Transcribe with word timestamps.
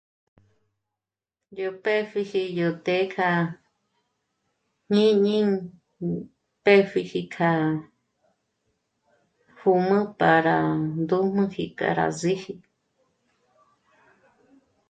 Yó 1.57 1.67
pë́pjiji 1.83 2.43
yó 2.59 2.67
të́'ë 2.85 3.05
k'a 3.13 3.29
jñíni 4.89 5.35
pë́pjiji 6.63 7.21
k'a 7.33 7.51
hûm'ü 9.59 9.99
para 10.19 10.57
ndùjmüji 11.01 11.65
k'a 11.77 11.89
rá 11.97 12.07
síji 12.19 12.53